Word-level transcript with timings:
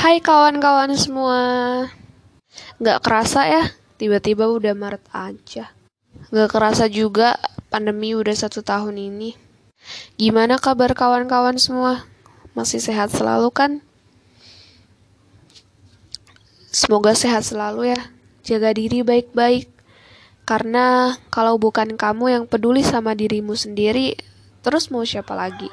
Hai 0.00 0.16
kawan-kawan 0.24 0.96
semua. 0.96 1.40
Gak 2.80 3.04
kerasa 3.04 3.44
ya, 3.44 3.68
tiba-tiba 4.00 4.48
udah 4.48 4.72
Maret 4.72 5.04
aja. 5.12 5.76
Gak 6.32 6.48
kerasa 6.48 6.88
juga 6.88 7.36
pandemi 7.68 8.16
udah 8.16 8.32
satu 8.32 8.64
tahun 8.64 8.96
ini. 8.96 9.36
Gimana 10.16 10.56
kabar 10.56 10.96
kawan-kawan 10.96 11.60
semua? 11.60 12.08
Masih 12.56 12.80
sehat 12.80 13.12
selalu 13.12 13.52
kan? 13.52 13.84
Semoga 16.72 17.12
sehat 17.12 17.44
selalu 17.44 17.92
ya. 17.92 18.00
Jaga 18.40 18.72
diri 18.72 19.04
baik-baik. 19.04 19.68
Karena 20.48 21.12
kalau 21.28 21.60
bukan 21.60 22.00
kamu 22.00 22.40
yang 22.40 22.44
peduli 22.48 22.80
sama 22.80 23.12
dirimu 23.12 23.52
sendiri, 23.52 24.16
terus 24.64 24.88
mau 24.88 25.04
siapa 25.04 25.36
lagi? 25.36 25.68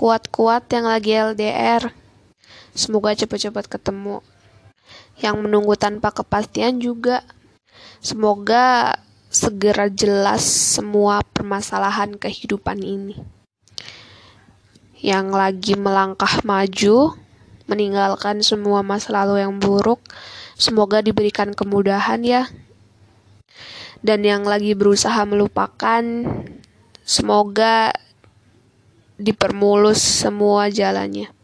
Kuat-kuat 0.00 0.64
yang 0.72 0.88
lagi 0.88 1.12
LDR. 1.12 1.99
Semoga 2.74 3.14
cepat-cepat 3.14 3.66
ketemu. 3.66 4.22
Yang 5.18 5.36
menunggu 5.42 5.74
tanpa 5.74 6.14
kepastian 6.14 6.78
juga. 6.78 7.26
Semoga 8.00 8.96
segera 9.30 9.86
jelas 9.86 10.42
semua 10.42 11.22
permasalahan 11.22 12.18
kehidupan 12.18 12.82
ini. 12.82 13.14
Yang 15.00 15.26
lagi 15.32 15.74
melangkah 15.78 16.42
maju, 16.44 17.14
meninggalkan 17.70 18.42
semua 18.42 18.82
masa 18.82 19.14
lalu 19.14 19.40
yang 19.40 19.56
buruk, 19.62 20.02
semoga 20.58 21.00
diberikan 21.00 21.54
kemudahan 21.54 22.20
ya. 22.26 22.50
Dan 24.02 24.26
yang 24.26 24.42
lagi 24.44 24.74
berusaha 24.74 25.22
melupakan, 25.24 26.02
semoga 27.06 27.94
dipermulus 29.20 30.00
semua 30.00 30.68
jalannya. 30.72 31.39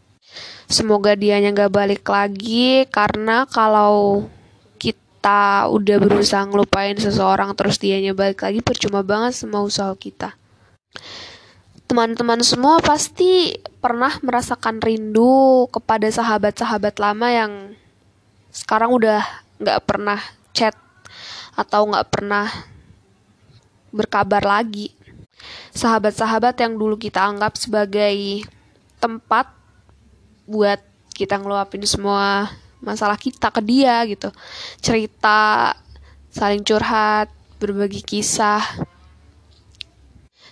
Semoga 0.67 1.15
dianya 1.15 1.55
gak 1.55 1.71
balik 1.71 2.03
lagi, 2.11 2.83
karena 2.91 3.47
kalau 3.47 4.27
kita 4.75 5.71
udah 5.71 5.97
berusaha 5.97 6.43
ngelupain 6.43 6.99
seseorang 6.99 7.55
terus 7.55 7.79
dianya 7.79 8.11
balik 8.11 8.43
lagi, 8.43 8.59
percuma 8.59 8.99
banget 8.99 9.31
semua 9.31 9.63
usaha 9.63 9.95
kita. 9.95 10.35
Teman-teman 11.87 12.43
semua 12.43 12.83
pasti 12.83 13.55
pernah 13.79 14.11
merasakan 14.19 14.83
rindu 14.83 15.71
kepada 15.71 16.11
sahabat-sahabat 16.11 16.99
lama 16.99 17.27
yang 17.31 17.51
sekarang 18.51 18.91
udah 18.91 19.23
gak 19.63 19.87
pernah 19.87 20.19
chat 20.51 20.75
atau 21.57 21.89
nggak 21.89 22.07
pernah 22.13 22.45
berkabar 23.89 24.45
lagi. 24.45 24.93
Sahabat-sahabat 25.73 26.53
yang 26.61 26.77
dulu 26.77 27.01
kita 27.01 27.25
anggap 27.25 27.57
sebagai 27.57 28.45
tempat 29.01 29.56
buat 30.47 30.79
kita 31.11 31.37
ngeluapin 31.37 31.83
semua 31.83 32.49
masalah 32.79 33.19
kita 33.19 33.51
ke 33.51 33.61
dia 33.61 34.01
gitu. 34.07 34.31
Cerita, 34.79 35.75
saling 36.31 36.63
curhat, 36.63 37.29
berbagi 37.59 38.01
kisah. 38.01 38.63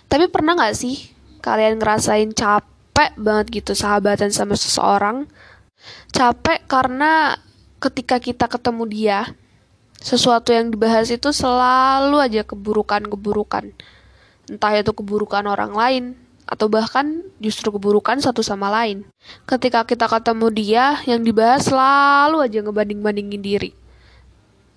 Tapi 0.06 0.30
pernah 0.30 0.54
nggak 0.54 0.76
sih 0.76 1.10
kalian 1.42 1.78
ngerasain 1.78 2.30
capek 2.34 3.14
banget 3.18 3.62
gitu 3.62 3.72
sahabatan 3.74 4.30
sama 4.30 4.54
seseorang? 4.54 5.26
Capek 6.10 6.66
karena 6.66 7.38
ketika 7.78 8.18
kita 8.18 8.46
ketemu 8.50 8.84
dia, 8.90 9.20
sesuatu 10.02 10.50
yang 10.50 10.70
dibahas 10.70 11.08
itu 11.10 11.30
selalu 11.30 12.18
aja 12.22 12.42
keburukan-keburukan. 12.42 13.70
Entah 14.46 14.72
itu 14.78 14.92
keburukan 14.94 15.42
orang 15.46 15.72
lain, 15.74 16.04
atau 16.46 16.70
bahkan 16.70 17.26
justru 17.42 17.74
keburukan 17.74 18.22
satu 18.22 18.40
sama 18.40 18.70
lain. 18.70 19.02
Ketika 19.44 19.82
kita 19.82 20.06
ketemu 20.06 20.46
dia, 20.54 20.84
yang 21.04 21.26
dibahas 21.26 21.66
selalu 21.66 22.46
aja 22.46 22.62
ngebanding-bandingin 22.62 23.42
diri. 23.42 23.70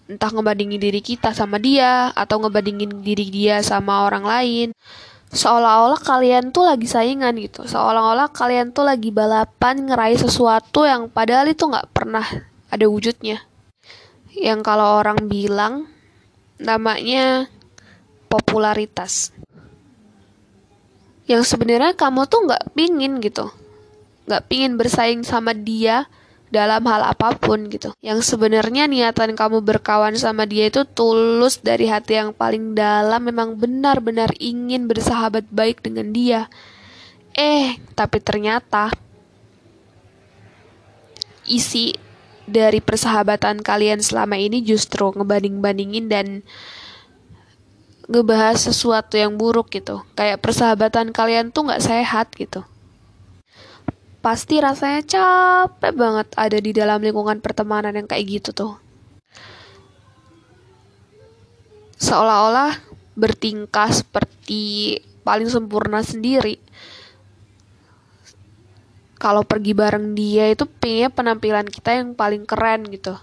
Entah 0.10 0.34
ngebandingin 0.34 0.82
diri 0.82 1.02
kita 1.06 1.32
sama 1.38 1.62
dia, 1.62 2.10
atau 2.18 2.42
ngebandingin 2.42 3.06
diri 3.06 3.30
dia 3.30 3.62
sama 3.62 4.10
orang 4.10 4.26
lain. 4.26 4.68
Seolah-olah 5.30 6.02
kalian 6.02 6.50
tuh 6.50 6.66
lagi 6.66 6.90
saingan 6.90 7.38
gitu. 7.38 7.70
Seolah-olah 7.70 8.34
kalian 8.34 8.74
tuh 8.74 8.90
lagi 8.90 9.14
balapan 9.14 9.86
ngeraih 9.86 10.18
sesuatu 10.18 10.90
yang 10.90 11.06
padahal 11.06 11.46
itu 11.54 11.70
nggak 11.70 11.94
pernah 11.94 12.26
ada 12.74 12.90
wujudnya 12.90 13.46
yang 14.40 14.64
kalau 14.64 15.04
orang 15.04 15.28
bilang 15.28 15.90
namanya 16.56 17.52
popularitas. 18.32 19.36
Yang 21.30 21.54
sebenarnya 21.54 21.94
kamu 21.94 22.26
tuh 22.26 22.50
nggak 22.50 22.74
pingin 22.74 23.22
gitu, 23.22 23.54
nggak 24.26 24.50
pingin 24.50 24.82
bersaing 24.82 25.22
sama 25.22 25.54
dia 25.54 26.10
dalam 26.50 26.82
hal 26.90 27.06
apa 27.06 27.38
pun 27.38 27.70
gitu. 27.70 27.94
Yang 28.02 28.34
sebenarnya 28.34 28.90
niatan 28.90 29.38
kamu 29.38 29.62
berkawan 29.62 30.18
sama 30.18 30.50
dia 30.50 30.74
itu 30.74 30.82
tulus 30.90 31.62
dari 31.62 31.86
hati 31.86 32.18
yang 32.18 32.34
paling 32.34 32.74
dalam, 32.74 33.22
memang 33.22 33.54
benar-benar 33.54 34.34
ingin 34.42 34.90
bersahabat 34.90 35.46
baik 35.54 35.86
dengan 35.86 36.10
dia. 36.10 36.50
Eh, 37.38 37.78
tapi 37.94 38.18
ternyata 38.20 38.90
isi 41.46 41.94
dari 42.50 42.82
persahabatan 42.82 43.62
kalian 43.62 44.02
selama 44.02 44.34
ini 44.42 44.66
justru 44.66 45.14
ngebanding-bandingin 45.14 46.10
dan 46.10 46.28
ngebahas 48.10 48.58
sesuatu 48.58 49.16
yang 49.16 49.38
buruk 49.38 49.70
gitu. 49.70 50.02
Kayak 50.18 50.42
persahabatan 50.42 51.14
kalian 51.14 51.54
tuh 51.54 51.70
nggak 51.70 51.86
sehat 51.86 52.34
gitu. 52.34 52.66
Pasti 54.20 54.60
rasanya 54.60 55.06
capek 55.06 55.94
banget 55.96 56.28
ada 56.36 56.58
di 56.60 56.74
dalam 56.76 57.00
lingkungan 57.00 57.40
pertemanan 57.40 57.96
yang 57.96 58.10
kayak 58.10 58.42
gitu 58.42 58.52
tuh. 58.52 58.74
Seolah-olah 62.02 62.76
bertingkah 63.14 63.94
seperti 63.94 64.98
paling 65.22 65.52
sempurna 65.52 66.02
sendiri 66.02 66.58
kalau 69.20 69.44
pergi 69.44 69.76
bareng 69.76 70.16
dia 70.16 70.48
itu 70.48 70.64
pengennya 70.64 71.12
penampilan 71.12 71.68
kita 71.68 72.00
yang 72.00 72.16
paling 72.16 72.48
keren 72.48 72.88
gitu 72.88 73.20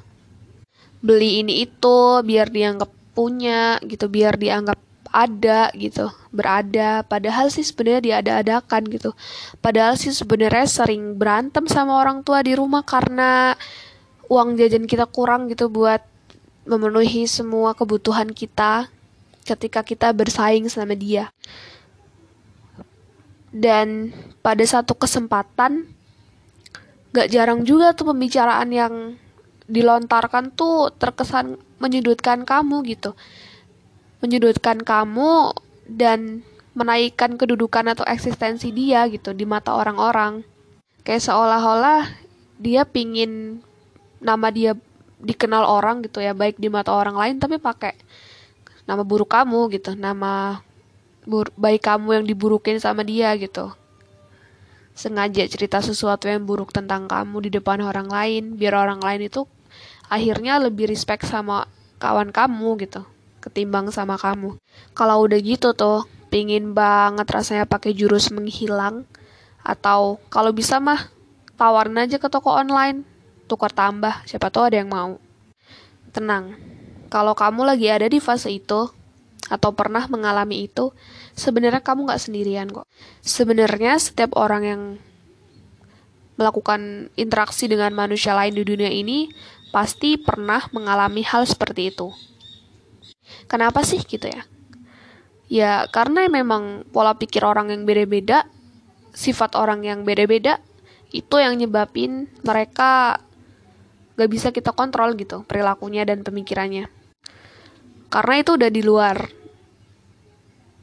beli 1.00 1.40
ini 1.40 1.64
itu 1.64 2.20
biar 2.20 2.52
dianggap 2.52 2.92
punya 3.16 3.80
gitu 3.80 4.12
biar 4.12 4.36
dianggap 4.36 4.76
ada 5.16 5.72
gitu 5.72 6.12
berada. 6.28 7.00
Padahal 7.08 7.48
sih 7.48 7.64
sebenarnya 7.64 8.20
diada-adakan 8.20 8.84
gitu. 8.92 9.16
Padahal 9.64 9.96
sih 9.96 10.12
sebenarnya 10.12 10.68
sering 10.68 11.16
berantem 11.16 11.64
sama 11.64 11.96
orang 11.96 12.20
tua 12.20 12.44
di 12.44 12.52
rumah 12.52 12.84
karena 12.84 13.56
uang 14.28 14.60
jajan 14.60 14.84
kita 14.84 15.08
kurang 15.08 15.48
gitu 15.48 15.72
buat 15.72 16.04
memenuhi 16.68 17.24
semua 17.24 17.72
kebutuhan 17.72 18.28
kita 18.28 18.92
ketika 19.48 19.80
kita 19.80 20.12
bersaing 20.12 20.68
sama 20.68 20.92
dia. 20.92 21.32
Dan 23.48 24.12
pada 24.44 24.60
satu 24.68 24.92
kesempatan 24.92 25.88
gak 27.16 27.32
jarang 27.32 27.64
juga 27.64 27.96
tuh 27.96 28.12
pembicaraan 28.12 28.68
yang 28.68 29.16
dilontarkan 29.66 30.54
tuh 30.54 30.94
terkesan 30.94 31.58
menyudutkan 31.82 32.46
kamu 32.46 32.86
gitu. 32.86 33.14
Menyudutkan 34.22 34.80
kamu 34.80 35.52
dan 35.86 36.42
menaikkan 36.76 37.40
kedudukan 37.40 37.96
atau 37.96 38.04
eksistensi 38.04 38.70
dia 38.70 39.06
gitu 39.10 39.32
di 39.32 39.48
mata 39.48 39.74
orang-orang. 39.74 40.44
Kayak 41.02 41.30
seolah-olah 41.30 42.04
dia 42.60 42.84
pingin 42.88 43.62
nama 44.20 44.48
dia 44.48 44.74
dikenal 45.20 45.64
orang 45.64 46.04
gitu 46.04 46.20
ya 46.20 46.36
baik 46.36 46.60
di 46.60 46.68
mata 46.68 46.92
orang 46.92 47.16
lain 47.16 47.36
tapi 47.40 47.56
pakai 47.56 47.96
nama 48.84 49.00
buruk 49.00 49.32
kamu 49.32 49.72
gitu 49.72 49.96
nama 49.96 50.60
bur 51.24 51.48
baik 51.56 51.84
kamu 51.84 52.22
yang 52.22 52.24
diburukin 52.28 52.76
sama 52.78 53.02
dia 53.02 53.32
gitu. 53.40 53.72
Sengaja 54.96 55.44
cerita 55.48 55.80
sesuatu 55.84 56.28
yang 56.28 56.44
buruk 56.44 56.72
tentang 56.72 57.08
kamu 57.08 57.48
di 57.48 57.50
depan 57.56 57.84
orang 57.84 58.08
lain 58.08 58.56
biar 58.56 58.76
orang 58.76 59.00
lain 59.00 59.28
itu 59.28 59.44
akhirnya 60.12 60.58
lebih 60.60 60.90
respect 60.90 61.26
sama 61.26 61.66
kawan 62.02 62.30
kamu 62.30 62.76
gitu 62.84 63.02
ketimbang 63.42 63.90
sama 63.94 64.18
kamu 64.18 64.58
kalau 64.92 65.22
udah 65.22 65.38
gitu 65.38 65.72
tuh 65.72 66.06
pingin 66.28 66.74
banget 66.74 67.26
rasanya 67.30 67.64
pakai 67.64 67.94
jurus 67.94 68.34
menghilang 68.34 69.06
atau 69.62 70.18
kalau 70.30 70.50
bisa 70.50 70.82
mah 70.82 71.10
tawarin 71.54 71.98
aja 72.02 72.18
ke 72.18 72.28
toko 72.30 72.54
online 72.54 73.06
tukar 73.46 73.70
tambah 73.70 74.26
siapa 74.26 74.50
tahu 74.50 74.70
ada 74.70 74.82
yang 74.82 74.90
mau 74.90 75.18
tenang 76.10 76.58
kalau 77.06 77.38
kamu 77.38 77.62
lagi 77.62 77.86
ada 77.86 78.10
di 78.10 78.18
fase 78.18 78.50
itu 78.50 78.90
atau 79.46 79.70
pernah 79.74 80.10
mengalami 80.10 80.66
itu, 80.66 80.90
sebenarnya 81.38 81.82
kamu 81.82 82.10
nggak 82.10 82.22
sendirian 82.22 82.68
kok. 82.70 82.86
Sebenarnya 83.22 83.94
setiap 83.98 84.34
orang 84.34 84.62
yang 84.66 84.82
melakukan 86.36 87.08
interaksi 87.16 87.64
dengan 87.64 87.96
manusia 87.96 88.36
lain 88.36 88.52
di 88.52 88.64
dunia 88.66 88.92
ini 88.92 89.32
pasti 89.76 90.16
pernah 90.16 90.64
mengalami 90.72 91.20
hal 91.20 91.44
seperti 91.44 91.92
itu. 91.92 92.08
Kenapa 93.44 93.84
sih 93.84 94.00
gitu 94.00 94.24
ya? 94.24 94.48
Ya 95.52 95.72
karena 95.92 96.24
memang 96.32 96.88
pola 96.88 97.12
pikir 97.12 97.44
orang 97.44 97.68
yang 97.68 97.84
beda-beda, 97.84 98.48
sifat 99.12 99.52
orang 99.52 99.84
yang 99.84 100.08
beda-beda, 100.08 100.64
itu 101.12 101.36
yang 101.36 101.54
nyebabin 101.60 102.26
mereka 102.40 103.20
gak 104.16 104.30
bisa 104.32 104.48
kita 104.50 104.72
kontrol 104.72 105.12
gitu 105.14 105.44
perilakunya 105.44 106.08
dan 106.08 106.24
pemikirannya 106.24 106.88
karena 108.08 108.34
itu 108.40 108.56
udah 108.56 108.70
di 108.72 108.82
luar 108.82 109.16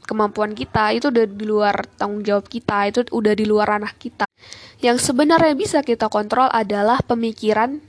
kemampuan 0.04 0.54
kita 0.54 0.94
itu 0.94 1.10
udah 1.10 1.26
di 1.26 1.44
luar 1.44 1.76
tanggung 1.98 2.22
jawab 2.22 2.46
kita 2.46 2.86
itu 2.88 3.00
udah 3.10 3.34
di 3.34 3.44
luar 3.48 3.74
ranah 3.74 3.90
kita 3.96 4.28
yang 4.78 5.00
sebenarnya 5.00 5.56
bisa 5.58 5.82
kita 5.82 6.06
kontrol 6.06 6.46
adalah 6.52 7.00
pemikiran 7.02 7.82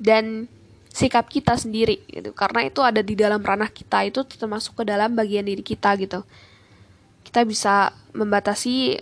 dan 0.00 0.48
sikap 0.90 1.30
kita 1.30 1.54
sendiri 1.54 2.02
gitu. 2.10 2.32
Karena 2.34 2.66
itu 2.66 2.80
ada 2.82 3.04
di 3.04 3.14
dalam 3.14 3.38
ranah 3.44 3.70
kita 3.70 4.02
itu 4.08 4.24
termasuk 4.26 4.82
ke 4.82 4.84
dalam 4.88 5.14
bagian 5.14 5.46
diri 5.46 5.62
kita 5.62 5.94
gitu. 6.00 6.26
Kita 7.22 7.46
bisa 7.46 7.94
membatasi 8.16 8.98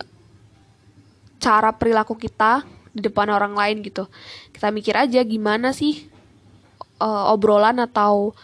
cara 1.41 1.73
perilaku 1.73 2.13
kita 2.19 2.67
di 2.93 3.01
depan 3.01 3.31
orang 3.31 3.57
lain 3.57 3.81
gitu. 3.81 4.05
Kita 4.53 4.69
mikir 4.69 4.93
aja 4.93 5.23
gimana 5.23 5.73
sih 5.73 6.05
uh, 7.01 7.31
obrolan 7.33 7.79
atau 7.81 8.35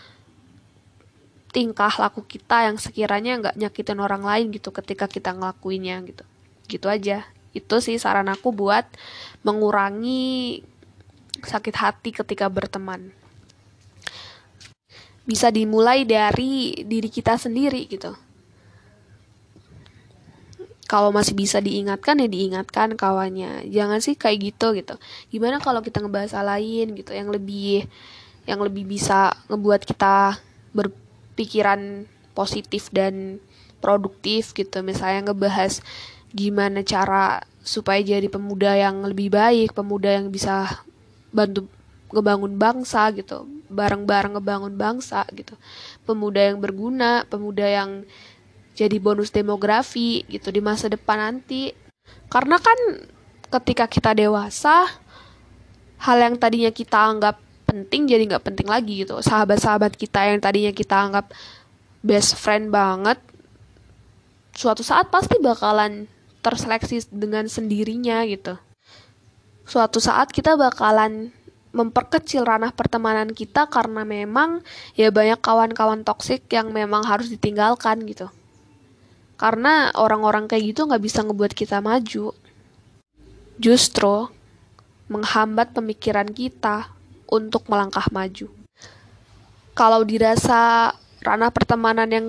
tingkah 1.54 1.92
laku 2.02 2.26
kita 2.26 2.68
yang 2.68 2.76
sekiranya 2.76 3.40
nggak 3.40 3.56
nyakitin 3.56 4.00
orang 4.04 4.28
lain 4.28 4.52
gitu 4.52 4.74
ketika 4.74 5.06
kita 5.06 5.36
ngelakuinnya 5.36 6.02
gitu. 6.08 6.26
Gitu 6.66 6.88
aja. 6.90 7.28
Itu 7.56 7.80
sih 7.80 7.96
saran 8.02 8.28
aku 8.28 8.52
buat 8.52 8.90
mengurangi 9.46 10.66
sakit 11.44 11.76
hati 11.76 12.16
ketika 12.16 12.48
berteman 12.48 13.12
bisa 15.26 15.50
dimulai 15.50 16.06
dari 16.06 16.86
diri 16.86 17.10
kita 17.10 17.36
sendiri 17.36 17.90
gitu. 17.90 18.14
Kalau 20.86 21.10
masih 21.10 21.34
bisa 21.34 21.58
diingatkan 21.58 22.22
ya 22.22 22.30
diingatkan 22.30 22.94
kawannya. 22.94 23.66
Jangan 23.74 24.06
sih 24.06 24.14
kayak 24.14 24.54
gitu 24.54 24.78
gitu. 24.78 25.02
Gimana 25.34 25.58
kalau 25.58 25.82
kita 25.82 25.98
ngebahas 25.98 26.38
hal 26.38 26.46
lain 26.46 26.94
gitu 26.94 27.10
yang 27.10 27.34
lebih 27.34 27.90
yang 28.46 28.62
lebih 28.62 28.86
bisa 28.86 29.34
ngebuat 29.50 29.82
kita 29.82 30.38
berpikiran 30.78 32.06
positif 32.38 32.94
dan 32.94 33.42
produktif 33.82 34.54
gitu. 34.54 34.86
Misalnya 34.86 35.34
ngebahas 35.34 35.82
gimana 36.38 36.86
cara 36.86 37.42
supaya 37.66 37.98
jadi 38.06 38.30
pemuda 38.30 38.78
yang 38.78 39.02
lebih 39.02 39.34
baik, 39.34 39.74
pemuda 39.74 40.22
yang 40.22 40.30
bisa 40.30 40.85
bantu 41.36 41.68
ngebangun 42.16 42.56
bangsa 42.56 43.12
gitu. 43.12 43.44
Bareng-bareng 43.68 44.40
ngebangun 44.40 44.80
bangsa 44.80 45.28
gitu. 45.36 45.60
Pemuda 46.08 46.40
yang 46.40 46.64
berguna 46.64 47.28
pemuda 47.28 47.68
yang 47.68 48.08
jadi 48.76 48.96
bonus 49.00 49.32
demografi 49.32 50.24
gitu 50.32 50.48
di 50.56 50.64
masa 50.64 50.88
depan 50.88 51.20
nanti. 51.20 51.76
Karena 52.32 52.56
kan 52.56 52.78
ketika 53.60 53.92
kita 53.92 54.16
dewasa 54.16 54.88
hal 56.00 56.18
yang 56.20 56.40
tadinya 56.40 56.72
kita 56.72 56.96
anggap 56.96 57.36
penting 57.68 58.08
jadi 58.08 58.24
nggak 58.24 58.46
penting 58.48 58.68
lagi 58.72 59.04
gitu. 59.04 59.20
Sahabat-sahabat 59.20 60.00
kita 60.00 60.32
yang 60.32 60.40
tadinya 60.40 60.72
kita 60.72 60.96
anggap 60.96 61.36
best 62.06 62.40
friend 62.40 62.72
banget 62.72 63.20
suatu 64.56 64.86
saat 64.88 65.12
pasti 65.12 65.36
bakalan 65.42 66.08
terseleksi 66.40 67.12
dengan 67.12 67.50
sendirinya 67.50 68.24
gitu 68.24 68.56
suatu 69.66 69.98
saat 69.98 70.30
kita 70.30 70.54
bakalan 70.56 71.34
memperkecil 71.76 72.48
ranah 72.48 72.72
pertemanan 72.72 73.36
kita 73.36 73.68
karena 73.68 74.08
memang 74.08 74.64
ya 74.96 75.12
banyak 75.12 75.44
kawan-kawan 75.44 76.08
toksik 76.08 76.48
yang 76.56 76.72
memang 76.72 77.04
harus 77.04 77.28
ditinggalkan 77.28 78.00
gitu. 78.08 78.32
Karena 79.36 79.92
orang-orang 80.00 80.48
kayak 80.48 80.72
gitu 80.72 80.88
nggak 80.88 81.04
bisa 81.04 81.20
ngebuat 81.28 81.52
kita 81.52 81.84
maju. 81.84 82.32
Justru 83.60 84.32
menghambat 85.12 85.76
pemikiran 85.76 86.32
kita 86.32 86.88
untuk 87.28 87.68
melangkah 87.68 88.08
maju. 88.16 88.48
Kalau 89.76 90.02
dirasa 90.08 90.96
ranah 91.20 91.52
pertemanan 91.52 92.08
yang 92.08 92.28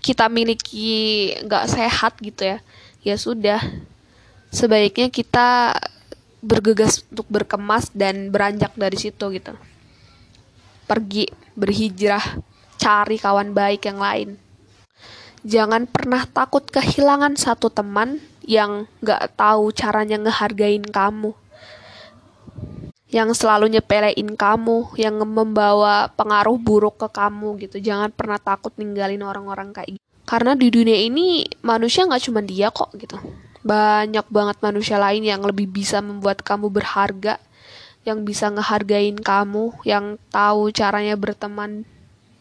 kita 0.00 0.32
miliki 0.32 1.34
nggak 1.44 1.68
sehat 1.68 2.16
gitu 2.24 2.56
ya, 2.56 2.58
ya 3.04 3.16
sudah. 3.20 3.60
Sebaiknya 4.48 5.12
kita 5.12 5.76
bergegas 6.44 7.04
untuk 7.08 7.26
berkemas 7.28 7.88
dan 7.92 8.28
beranjak 8.28 8.72
dari 8.76 8.96
situ 8.96 9.24
gitu 9.32 9.52
pergi 10.86 11.26
berhijrah 11.58 12.40
cari 12.76 13.16
kawan 13.18 13.56
baik 13.56 13.88
yang 13.88 13.98
lain 13.98 14.28
jangan 15.42 15.88
pernah 15.88 16.28
takut 16.28 16.62
kehilangan 16.68 17.34
satu 17.34 17.72
teman 17.72 18.20
yang 18.46 18.86
gak 19.02 19.34
tahu 19.34 19.74
caranya 19.74 20.20
ngehargain 20.20 20.84
kamu 20.86 21.34
yang 23.06 23.30
selalu 23.30 23.70
nyepelein 23.70 24.34
kamu, 24.34 24.98
yang 24.98 25.22
membawa 25.22 26.10
pengaruh 26.18 26.58
buruk 26.58 26.98
ke 26.98 27.08
kamu 27.14 27.54
gitu. 27.62 27.78
Jangan 27.78 28.10
pernah 28.10 28.34
takut 28.42 28.74
ninggalin 28.74 29.22
orang-orang 29.22 29.70
kayak 29.70 29.94
gitu. 29.94 30.06
Karena 30.26 30.58
di 30.58 30.68
dunia 30.74 30.98
ini 30.98 31.46
manusia 31.62 32.02
nggak 32.02 32.22
cuma 32.26 32.42
dia 32.42 32.74
kok 32.74 32.90
gitu 32.98 33.14
banyak 33.66 34.22
banget 34.30 34.56
manusia 34.62 34.94
lain 35.02 35.26
yang 35.26 35.42
lebih 35.42 35.66
bisa 35.66 35.98
membuat 35.98 36.46
kamu 36.46 36.70
berharga, 36.70 37.42
yang 38.06 38.22
bisa 38.22 38.46
ngehargain 38.46 39.18
kamu, 39.18 39.74
yang 39.82 40.14
tahu 40.30 40.70
caranya 40.70 41.18
berteman 41.18 41.82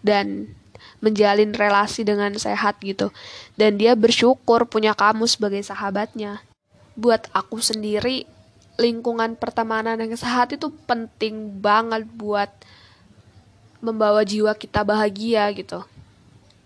dan 0.06 0.54
menjalin 1.02 1.50
relasi 1.58 2.06
dengan 2.06 2.38
sehat 2.38 2.78
gitu. 2.86 3.10
Dan 3.58 3.82
dia 3.82 3.98
bersyukur 3.98 4.70
punya 4.70 4.94
kamu 4.94 5.26
sebagai 5.26 5.66
sahabatnya. 5.66 6.46
Buat 6.94 7.34
aku 7.34 7.58
sendiri, 7.58 8.30
lingkungan 8.78 9.34
pertemanan 9.34 9.98
yang 9.98 10.14
sehat 10.14 10.54
itu 10.54 10.70
penting 10.86 11.58
banget 11.58 12.06
buat 12.06 12.54
membawa 13.82 14.22
jiwa 14.22 14.54
kita 14.54 14.86
bahagia 14.86 15.50
gitu. 15.58 15.82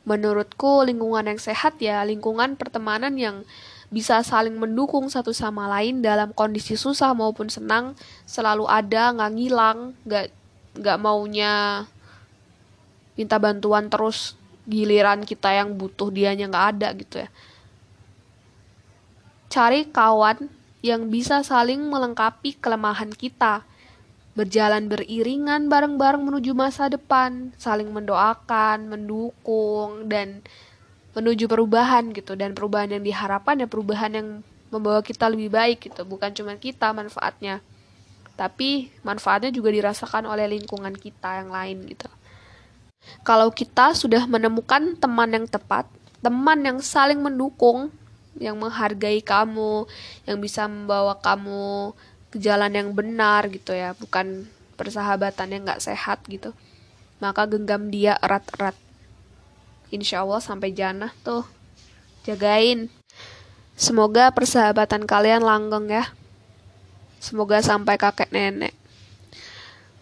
Menurutku 0.03 0.83
lingkungan 0.83 1.31
yang 1.31 1.39
sehat 1.39 1.79
ya 1.79 2.03
lingkungan 2.03 2.59
pertemanan 2.59 3.15
yang 3.15 3.47
bisa 3.89 4.21
saling 4.21 4.53
mendukung 4.53 5.09
satu 5.09 5.33
sama 5.33 5.65
lain 5.65 6.06
dalam 6.06 6.30
kondisi 6.30 6.77
susah 6.77 7.18
maupun 7.18 7.50
senang 7.50 7.97
selalu 8.30 8.69
ada 8.69 9.09
nggak 9.18 9.31
ngilang 9.33 9.80
nggak 10.06 10.25
nggak 10.77 10.97
maunya 11.01 11.86
minta 13.18 13.41
bantuan 13.41 13.89
terus 13.89 14.38
giliran 14.69 15.25
kita 15.25 15.50
yang 15.51 15.74
butuh 15.74 16.13
dianya 16.13 16.45
nggak 16.45 16.68
ada 16.77 16.88
gitu 16.94 17.15
ya. 17.25 17.30
Cari 19.50 19.89
kawan 19.89 20.45
yang 20.85 21.09
bisa 21.09 21.42
saling 21.42 21.81
melengkapi 21.89 22.53
kelemahan 22.62 23.09
kita 23.09 23.65
berjalan 24.38 24.88
beriringan 24.88 25.68
bareng-bareng 25.68 26.23
menuju 26.23 26.56
masa 26.56 26.87
depan, 26.87 27.52
saling 27.59 27.92
mendoakan, 27.92 28.87
mendukung, 28.87 30.07
dan 30.07 30.45
menuju 31.18 31.45
perubahan 31.49 32.11
gitu. 32.13 32.33
Dan 32.35 32.54
perubahan 32.57 32.94
yang 32.94 33.04
diharapkan 33.06 33.61
ya 33.61 33.68
perubahan 33.69 34.11
yang 34.13 34.28
membawa 34.69 35.01
kita 35.01 35.30
lebih 35.30 35.49
baik 35.49 35.89
gitu. 35.89 36.06
Bukan 36.06 36.33
cuma 36.35 36.54
kita 36.57 36.94
manfaatnya 36.94 37.63
tapi 38.39 38.87
manfaatnya 39.04 39.51
juga 39.51 39.68
dirasakan 39.68 40.23
oleh 40.23 40.47
lingkungan 40.47 40.95
kita 40.95 41.44
yang 41.44 41.51
lain 41.51 41.83
gitu. 41.92 42.07
Kalau 43.28 43.51
kita 43.51 43.92
sudah 43.92 44.23
menemukan 44.31 44.95
teman 44.95 45.28
yang 45.35 45.44
tepat 45.44 45.92
teman 46.19 46.59
yang 46.63 46.80
saling 46.83 47.19
mendukung 47.19 47.92
yang 48.39 48.56
menghargai 48.56 49.19
kamu 49.23 49.87
yang 50.28 50.39
bisa 50.39 50.68
membawa 50.68 51.16
kamu 51.19 51.95
ke 52.31 52.39
jalan 52.39 52.71
yang 52.71 52.89
benar 52.92 53.47
gitu 53.47 53.71
ya 53.71 53.95
bukan 53.95 54.47
persahabatan 54.75 55.47
yang 55.56 55.61
nggak 55.63 55.83
sehat 55.83 56.23
gitu 56.28 56.51
maka 57.23 57.47
genggam 57.47 57.87
dia 57.87 58.19
erat-erat 58.19 58.75
insya 59.89 60.21
Allah 60.23 60.41
sampai 60.41 60.71
jannah 60.71 61.11
tuh. 61.25 61.43
Jagain. 62.23 62.93
Semoga 63.73 64.29
persahabatan 64.31 65.09
kalian 65.09 65.41
langgeng 65.41 65.89
ya. 65.89 66.05
Semoga 67.19 67.59
sampai 67.59 67.99
kakek 67.99 68.31
nenek. 68.31 68.71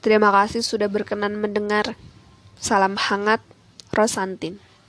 Terima 0.03 0.29
kasih 0.29 0.61
sudah 0.61 0.85
berkenan 0.91 1.39
mendengar. 1.39 1.97
Salam 2.57 2.97
hangat 2.97 3.41
Rosantin 3.93 4.66